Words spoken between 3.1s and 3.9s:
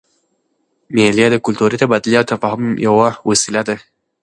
وسیله ده.